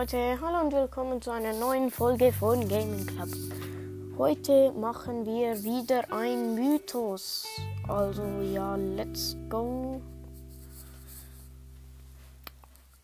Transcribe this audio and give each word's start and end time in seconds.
Leute, 0.00 0.38
hallo 0.40 0.64
und 0.64 0.72
willkommen 0.72 1.20
zu 1.20 1.30
einer 1.30 1.52
neuen 1.52 1.90
Folge 1.90 2.32
von 2.32 2.66
Gaming 2.66 3.06
Club. 3.06 3.28
Heute 4.16 4.72
machen 4.72 5.26
wir 5.26 5.62
wieder 5.62 6.10
ein 6.10 6.54
Mythos. 6.54 7.46
Also 7.86 8.22
ja, 8.40 8.76
let's 8.76 9.36
go. 9.50 10.00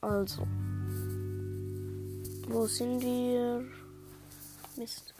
Also, 0.00 0.46
wo 2.48 2.64
sind 2.64 3.02
wir? 3.02 3.62
Mist. 4.76 5.12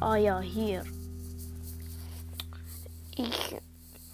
Ah 0.00 0.16
ja, 0.16 0.40
hier. 0.40 0.84
Ich, 3.14 3.56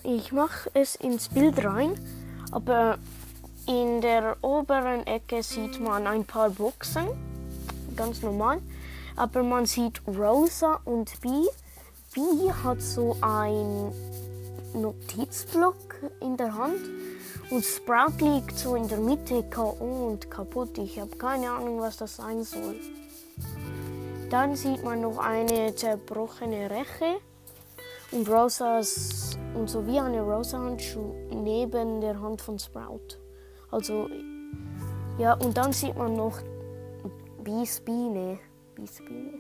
ich 0.03 0.33
mache 0.33 0.71
es 0.75 0.97
ins 0.97 1.29
Bild 1.29 1.65
rein, 1.65 1.93
aber 2.51 2.99
in 3.67 4.01
der 4.01 4.37
oberen 4.43 5.07
Ecke 5.07 5.43
sieht 5.43 5.81
man 5.81 6.07
ein 6.07 6.25
paar 6.25 6.51
Boxen, 6.51 7.07
ganz 7.97 8.23
normal. 8.23 8.61
Aber 9.17 9.43
man 9.43 9.67
sieht 9.67 10.03
Rosa 10.07 10.81
und 10.85 11.21
Bee. 11.21 11.49
Bee 12.15 12.53
hat 12.65 12.83
so 12.83 13.17
ein 13.21 13.93
Notizblock 14.75 15.97
in 16.21 16.37
der 16.37 16.55
Hand 16.55 16.81
und 17.51 17.65
Sprout 17.65 18.19
liegt 18.19 18.59
so 18.59 18.75
in 18.75 18.89
der 18.89 18.99
Mitte 18.99 19.43
K.O. 19.45 20.09
und 20.09 20.31
kaputt. 20.31 20.77
Ich 20.79 20.99
habe 20.99 21.17
keine 21.17 21.51
Ahnung, 21.51 21.81
was 21.81 21.97
das 21.97 22.17
sein 22.17 22.43
soll. 22.43 22.77
Dann 24.31 24.57
sieht 24.57 24.83
man 24.83 25.01
noch 25.01 25.19
eine 25.19 25.75
zerbrochene 25.75 26.71
Reche 26.71 27.21
und 28.11 28.29
Rosas 28.29 29.39
und 29.55 29.71
so 29.71 29.87
wie 29.87 30.01
eine 30.01 30.23
Rosa-Handschuh 30.23 31.15
neben 31.31 32.01
der 32.01 32.21
Hand 32.21 32.41
von 32.41 32.59
Sprout. 32.59 33.24
Also, 33.75 34.09
ja, 35.19 35.35
und 35.35 35.57
dann 35.57 35.73
sieht 35.73 35.97
man 35.99 36.15
noch 36.15 36.39
Biesbiene. 37.43 38.39
Biesbiene. 38.77 39.33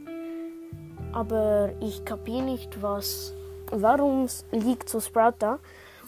Aber 1.12 1.70
ich 1.80 2.04
kapiere 2.04 2.42
nicht, 2.42 2.82
was. 2.82 3.32
Warum 3.70 4.26
liegt 4.50 4.88
so 4.88 4.98
Sprout 4.98 5.36
da? 5.38 5.60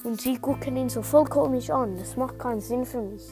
Und 0.03 0.21
sie 0.21 0.39
gucken 0.39 0.77
ihn 0.77 0.89
so 0.89 1.03
voll 1.03 1.27
komisch 1.27 1.71
an. 1.71 1.97
Das 1.99 2.17
macht 2.17 2.37
keinen 2.41 2.61
Sinn 2.61 2.85
für 2.85 3.01
mich. 3.01 3.31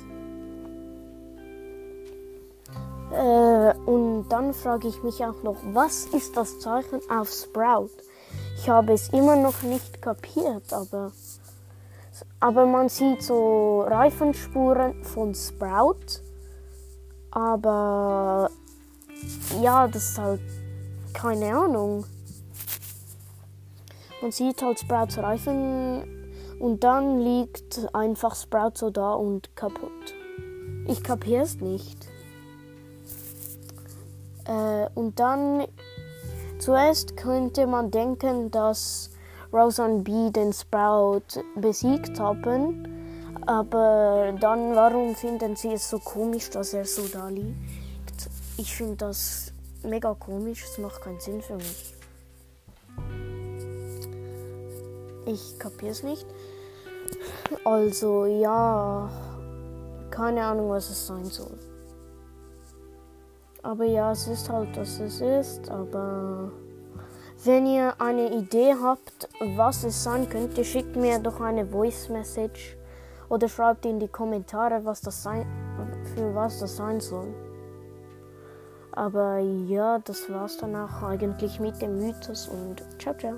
Äh, 3.13 3.75
und 3.85 4.29
dann 4.29 4.55
frage 4.55 4.87
ich 4.87 5.03
mich 5.03 5.25
auch 5.25 5.43
noch, 5.43 5.57
was 5.73 6.07
ist 6.07 6.37
das 6.37 6.61
Zeichen 6.61 7.01
auf 7.11 7.31
Sprout? 7.31 7.91
Ich 8.59 8.69
habe 8.69 8.93
es 8.93 9.09
immer 9.09 9.35
noch 9.35 9.61
nicht 9.63 10.01
kapiert, 10.01 10.73
aber 10.73 11.11
aber 12.41 12.67
man 12.67 12.89
sieht 12.89 13.23
so 13.23 13.83
Reifenspuren 13.83 15.03
von 15.03 15.35
Sprout. 15.35 16.21
Aber 17.31 18.51
ja, 19.61 19.89
das 19.89 20.11
ist 20.11 20.19
halt 20.19 20.41
keine 21.13 21.57
Ahnung. 21.57 22.05
Man 24.21 24.31
sieht 24.31 24.63
halt 24.63 24.81
Sprouts 24.81 25.19
Reifen 25.19 26.05
und 26.59 26.85
dann 26.85 27.19
liegt 27.21 27.89
einfach 27.95 28.35
Sprout 28.35 28.73
so 28.75 28.91
da 28.91 29.13
und 29.15 29.55
kaputt. 29.57 30.15
Ich 30.87 31.03
kapiere 31.03 31.43
es 31.43 31.61
nicht. 31.61 32.07
Äh, 34.47 34.89
und 34.95 35.19
dann 35.19 35.67
zuerst 36.59 37.17
könnte 37.17 37.67
man 37.67 37.91
denken, 37.91 38.51
dass 38.51 39.11
Rosan 39.55 40.03
B 40.03 40.31
den 40.31 40.53
Sprout 40.53 41.41
besiegt 41.55 42.19
haben. 42.19 42.89
Aber 43.47 44.35
dann, 44.41 44.75
warum 44.75 45.15
finden 45.15 45.55
sie 45.55 45.75
es 45.75 45.89
so 45.89 46.01
komisch, 46.01 46.51
dass 46.51 46.75
er 46.75 46.85
so 46.85 47.07
da 47.07 47.29
liegt? 47.29 47.55
Ich 48.57 48.75
finde 48.75 48.97
das 48.97 49.53
mega 49.85 50.15
komisch, 50.15 50.65
es 50.65 50.79
macht 50.79 51.01
keinen 51.03 51.21
Sinn 51.21 51.41
für 51.41 51.55
mich. 51.55 51.95
Ich 55.27 55.59
kapiere 55.59 55.93
es 55.93 56.03
nicht. 56.03 56.27
Also 57.65 58.27
ja, 58.27 59.09
keine 60.11 60.45
Ahnung, 60.45 60.71
was 60.71 60.91
es 60.91 61.07
sein 61.07 61.27
soll. 61.27 61.59
Aber 63.63 63.85
ja, 63.85 64.13
es 64.13 64.27
ist 64.27 64.49
halt, 64.51 64.77
was 64.77 64.99
es 65.01 65.21
ist, 65.21 65.71
aber 65.71 66.51
wenn 67.45 67.67
ihr 67.67 68.01
eine 68.01 68.33
Idee 68.33 68.75
habt, 68.83 69.29
was 69.57 69.85
es 69.85 70.03
sein 70.03 70.29
könnte, 70.29 70.65
schickt 70.65 70.97
mir 70.97 71.19
doch 71.19 71.41
eine 71.41 71.67
Voice 71.67 72.09
Message 72.09 72.77
oder 73.29 73.49
schreibt 73.49 73.85
in 73.87 74.01
die 74.01 74.09
Kommentare, 74.09 74.85
was 74.85 75.01
das 75.01 75.23
sein, 75.23 75.47
für 76.15 76.35
was 76.35 76.61
das 76.61 76.77
sein 76.77 77.01
soll. 77.01 77.35
Aber 78.93 79.39
ja, 79.39 79.99
das 79.99 80.31
war's 80.31 80.57
dann 80.59 80.77
auch 80.77 81.03
eigentlich 81.03 81.59
mit 81.59 81.83
dem 81.83 81.99
Mythos 81.99 82.49
und 82.49 82.83
ciao, 82.99 83.15
ciao. 83.17 83.35